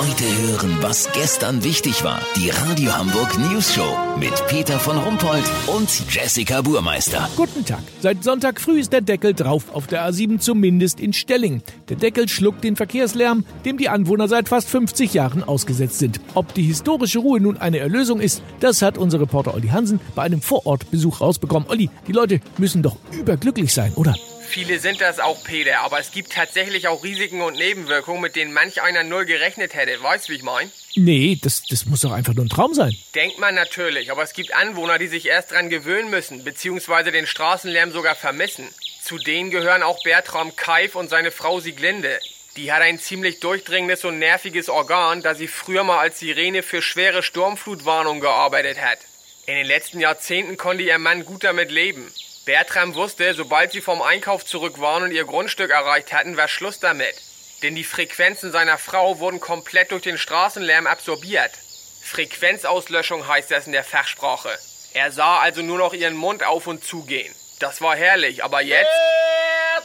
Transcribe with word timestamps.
Heute 0.00 0.24
hören, 0.24 0.78
was 0.80 1.12
gestern 1.12 1.62
wichtig 1.62 2.02
war. 2.04 2.22
Die 2.34 2.48
Radio 2.48 2.96
Hamburg 2.96 3.38
News 3.38 3.74
Show 3.74 3.98
mit 4.18 4.32
Peter 4.46 4.78
von 4.78 4.96
Rumpold 4.96 5.44
und 5.66 5.90
Jessica 6.08 6.62
Burmeister. 6.62 7.28
Guten 7.36 7.66
Tag. 7.66 7.82
Seit 8.00 8.24
Sonntag 8.24 8.62
früh 8.62 8.80
ist 8.80 8.94
der 8.94 9.02
Deckel 9.02 9.34
drauf 9.34 9.64
auf 9.74 9.88
der 9.88 10.08
A7, 10.08 10.38
zumindest 10.38 11.00
in 11.00 11.12
Stelling. 11.12 11.60
Der 11.90 11.98
Deckel 11.98 12.30
schluckt 12.30 12.64
den 12.64 12.76
Verkehrslärm, 12.76 13.44
dem 13.66 13.76
die 13.76 13.90
Anwohner 13.90 14.26
seit 14.26 14.48
fast 14.48 14.70
50 14.70 15.12
Jahren 15.12 15.44
ausgesetzt 15.44 15.98
sind. 15.98 16.18
Ob 16.32 16.54
die 16.54 16.62
historische 16.62 17.18
Ruhe 17.18 17.38
nun 17.38 17.58
eine 17.58 17.76
Erlösung 17.76 18.20
ist, 18.20 18.42
das 18.60 18.80
hat 18.80 18.96
unser 18.96 19.20
Reporter 19.20 19.52
Olli 19.52 19.68
Hansen 19.68 20.00
bei 20.14 20.22
einem 20.22 20.40
Vorortbesuch 20.40 21.20
rausbekommen. 21.20 21.68
Olli, 21.68 21.90
die 22.08 22.12
Leute 22.12 22.40
müssen 22.56 22.82
doch 22.82 22.96
überglücklich 23.12 23.74
sein, 23.74 23.92
oder? 23.96 24.16
Viele 24.50 24.80
sind 24.80 25.00
das 25.00 25.20
auch, 25.20 25.44
Peter, 25.44 25.78
aber 25.78 26.00
es 26.00 26.10
gibt 26.10 26.32
tatsächlich 26.32 26.88
auch 26.88 27.04
Risiken 27.04 27.40
und 27.40 27.54
Nebenwirkungen, 27.54 28.20
mit 28.20 28.34
denen 28.34 28.52
manch 28.52 28.82
einer 28.82 29.04
null 29.04 29.24
gerechnet 29.24 29.74
hätte. 29.74 30.02
Weißt 30.02 30.26
du, 30.26 30.32
wie 30.32 30.36
ich 30.38 30.42
mein? 30.42 30.72
Nee, 30.96 31.38
das, 31.40 31.62
das 31.70 31.86
muss 31.86 32.00
doch 32.00 32.10
einfach 32.10 32.34
nur 32.34 32.46
ein 32.46 32.48
Traum 32.48 32.74
sein. 32.74 32.96
Denkt 33.14 33.38
man 33.38 33.54
natürlich, 33.54 34.10
aber 34.10 34.24
es 34.24 34.32
gibt 34.32 34.52
Anwohner, 34.52 34.98
die 34.98 35.06
sich 35.06 35.26
erst 35.26 35.52
dran 35.52 35.70
gewöhnen 35.70 36.10
müssen, 36.10 36.42
beziehungsweise 36.42 37.12
den 37.12 37.28
Straßenlärm 37.28 37.92
sogar 37.92 38.16
vermissen. 38.16 38.66
Zu 39.04 39.18
denen 39.18 39.52
gehören 39.52 39.84
auch 39.84 40.02
Bertram 40.02 40.56
Keif 40.56 40.96
und 40.96 41.08
seine 41.08 41.30
Frau 41.30 41.60
Sieglinde. 41.60 42.18
Die 42.56 42.72
hat 42.72 42.82
ein 42.82 42.98
ziemlich 42.98 43.38
durchdringendes 43.38 44.04
und 44.04 44.18
nerviges 44.18 44.68
Organ, 44.68 45.22
da 45.22 45.36
sie 45.36 45.46
früher 45.46 45.84
mal 45.84 46.00
als 46.00 46.18
Sirene 46.18 46.64
für 46.64 46.82
schwere 46.82 47.22
Sturmflutwarnungen 47.22 48.20
gearbeitet 48.20 48.80
hat. 48.80 48.98
In 49.46 49.54
den 49.54 49.66
letzten 49.66 50.00
Jahrzehnten 50.00 50.56
konnte 50.56 50.82
ihr 50.82 50.98
Mann 50.98 51.24
gut 51.24 51.44
damit 51.44 51.70
leben. 51.70 52.12
Bertram 52.44 52.94
wusste, 52.94 53.34
sobald 53.34 53.72
sie 53.72 53.80
vom 53.80 54.00
Einkauf 54.00 54.44
zurück 54.44 54.80
waren 54.80 55.02
und 55.02 55.12
ihr 55.12 55.24
Grundstück 55.24 55.70
erreicht 55.70 56.12
hatten, 56.12 56.36
war 56.36 56.48
Schluss 56.48 56.80
damit. 56.80 57.14
Denn 57.62 57.74
die 57.74 57.84
Frequenzen 57.84 58.50
seiner 58.50 58.78
Frau 58.78 59.18
wurden 59.18 59.40
komplett 59.40 59.92
durch 59.92 60.02
den 60.02 60.16
Straßenlärm 60.16 60.86
absorbiert. 60.86 61.52
Frequenzauslöschung 62.02 63.28
heißt 63.28 63.50
das 63.50 63.66
in 63.66 63.72
der 63.72 63.84
Fachsprache. 63.84 64.58
Er 64.94 65.12
sah 65.12 65.38
also 65.38 65.62
nur 65.62 65.78
noch 65.78 65.92
ihren 65.92 66.16
Mund 66.16 66.42
auf 66.42 66.66
und 66.66 66.82
zugehen. 66.82 67.34
Das 67.60 67.80
war 67.82 67.94
herrlich, 67.94 68.42
aber 68.42 68.62
jetzt. 68.62 68.90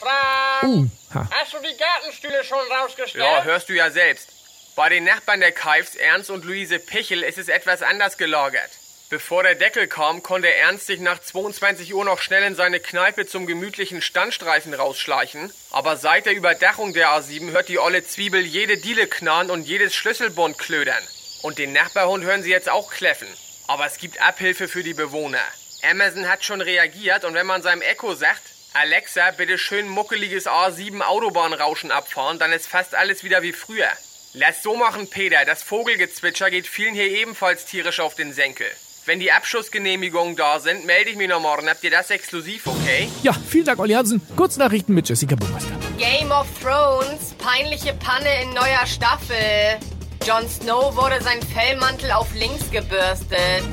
Bertram! 0.00 0.70
Uh, 0.70 1.14
ha. 1.14 1.28
Hast 1.30 1.52
du 1.52 1.58
die 1.58 1.76
Gartenstühle 1.76 2.42
schon 2.42 2.66
rausgestellt? 2.72 3.24
Ja, 3.24 3.44
hörst 3.44 3.68
du 3.68 3.74
ja 3.74 3.90
selbst. 3.90 4.30
Bei 4.74 4.88
den 4.88 5.04
Nachbarn 5.04 5.40
der 5.40 5.52
Keifs, 5.52 5.96
Ernst 5.96 6.30
und 6.30 6.44
Luise 6.44 6.78
Pichel, 6.78 7.22
ist 7.22 7.38
es 7.38 7.48
etwas 7.48 7.82
anders 7.82 8.16
gelagert. 8.16 8.70
Bevor 9.10 9.42
der 9.42 9.54
Deckel 9.54 9.86
kam, 9.86 10.22
konnte 10.22 10.52
Ernst 10.52 10.86
sich 10.86 11.00
nach 11.00 11.18
22 11.18 11.94
Uhr 11.94 12.04
noch 12.04 12.20
schnell 12.20 12.42
in 12.42 12.54
seine 12.54 12.78
Kneipe 12.78 13.26
zum 13.26 13.46
gemütlichen 13.46 14.02
Standstreifen 14.02 14.74
rausschleichen. 14.74 15.50
Aber 15.70 15.96
seit 15.96 16.26
der 16.26 16.34
Überdachung 16.34 16.92
der 16.92 17.08
A7 17.08 17.52
hört 17.52 17.70
die 17.70 17.78
olle 17.78 18.04
Zwiebel 18.04 18.42
jede 18.42 18.76
Diele 18.76 19.06
knarren 19.06 19.50
und 19.50 19.62
jedes 19.62 19.94
Schlüsselbund 19.94 20.58
klödern. 20.58 21.02
Und 21.40 21.56
den 21.56 21.72
Nachbarhund 21.72 22.22
hören 22.22 22.42
sie 22.42 22.50
jetzt 22.50 22.68
auch 22.68 22.90
kläffen. 22.90 23.28
Aber 23.66 23.86
es 23.86 23.96
gibt 23.96 24.20
Abhilfe 24.20 24.68
für 24.68 24.82
die 24.82 24.92
Bewohner. 24.92 25.42
Amazon 25.82 26.28
hat 26.28 26.44
schon 26.44 26.60
reagiert 26.60 27.24
und 27.24 27.32
wenn 27.32 27.46
man 27.46 27.62
seinem 27.62 27.80
Echo 27.80 28.14
sagt, 28.14 28.42
Alexa, 28.74 29.30
bitte 29.30 29.56
schön 29.56 29.88
muckeliges 29.88 30.46
A7 30.46 31.00
Autobahnrauschen 31.00 31.92
abfahren, 31.92 32.38
dann 32.38 32.52
ist 32.52 32.68
fast 32.68 32.94
alles 32.94 33.24
wieder 33.24 33.40
wie 33.40 33.54
früher. 33.54 33.88
Lass 34.34 34.62
so 34.62 34.76
machen, 34.76 35.08
Peter. 35.08 35.46
Das 35.46 35.62
Vogelgezwitscher 35.62 36.50
geht 36.50 36.66
vielen 36.66 36.94
hier 36.94 37.08
ebenfalls 37.08 37.64
tierisch 37.64 38.00
auf 38.00 38.14
den 38.14 38.34
Senkel. 38.34 38.70
Wenn 39.08 39.20
die 39.20 39.32
Abschussgenehmigungen 39.32 40.36
da 40.36 40.60
sind, 40.60 40.84
melde 40.84 41.08
ich 41.08 41.16
mich 41.16 41.30
noch 41.30 41.40
morgen. 41.40 41.66
Habt 41.66 41.82
ihr 41.82 41.90
das 41.90 42.10
exklusiv, 42.10 42.66
okay? 42.66 43.08
Ja, 43.22 43.32
vielen 43.32 43.64
Dank, 43.64 43.78
Olli 43.78 43.94
Hansen. 43.94 44.20
Kurznachrichten 44.36 44.94
mit 44.94 45.08
Jessica 45.08 45.34
Burmeister. 45.34 45.70
Game 45.96 46.30
of 46.30 46.46
Thrones, 46.62 47.32
peinliche 47.38 47.94
Panne 47.94 48.42
in 48.42 48.50
neuer 48.50 48.84
Staffel. 48.84 49.78
Jon 50.26 50.46
Snow 50.46 50.94
wurde 50.94 51.22
sein 51.22 51.40
Fellmantel 51.40 52.12
auf 52.12 52.34
links 52.34 52.70
gebürstet. 52.70 53.64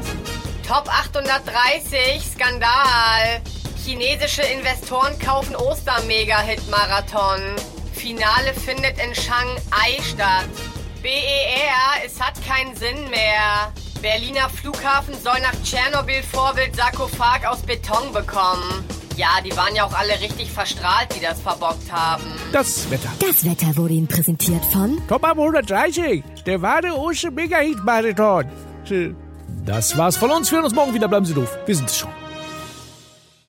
Top 0.65 0.87
830, 0.87 2.23
Skandal. 2.33 3.41
Chinesische 3.83 4.43
Investoren 4.43 5.19
kaufen 5.19 5.57
Oster-Mega-Hit-Marathon. 5.57 7.41
Finale 7.93 8.53
findet 8.53 8.97
in 9.03 9.13
Shanghai 9.13 10.01
statt. 10.01 10.47
BER, 11.03 12.05
es 12.05 12.21
hat 12.21 12.35
keinen 12.47 12.73
Sinn 12.77 13.09
mehr. 13.09 13.73
Berliner 14.05 14.49
Flughafen 14.51 15.15
soll 15.15 15.39
nach 15.41 15.55
Tschernobyl-Vorbild 15.63 16.75
Sarkophag 16.75 17.43
aus 17.49 17.63
Beton 17.63 18.13
bekommen. 18.13 18.85
Ja, 19.17 19.29
die 19.43 19.57
waren 19.57 19.73
ja 19.73 19.83
auch 19.83 19.93
alle 19.93 20.21
richtig 20.21 20.51
verstrahlt, 20.51 21.07
die 21.15 21.21
das 21.21 21.41
verbockt 21.41 21.91
haben. 21.91 22.21
Das 22.51 22.87
Wetter. 22.91 23.09
Das 23.17 23.43
Wetter 23.43 23.75
wurde 23.75 23.95
Ihnen 23.95 24.07
präsentiert 24.07 24.63
von 24.65 25.01
Top 25.07 25.23
ab 25.23 25.39
130, 25.39 26.23
der 26.45 26.61
Wade 26.61 26.95
Osche 26.95 27.31
Mega 27.31 27.57
Hit 27.57 27.83
Marathon. 27.83 28.45
Das 29.65 29.97
war's 29.97 30.17
von 30.17 30.29
uns. 30.29 30.51
Wir 30.51 30.57
hören 30.57 30.65
uns 30.65 30.75
morgen 30.75 30.93
wieder. 30.93 31.07
Bleiben 31.07 31.25
Sie 31.25 31.33
doof. 31.33 31.57
Wir 31.65 31.75
sind's 31.75 31.97
schon. 31.97 32.24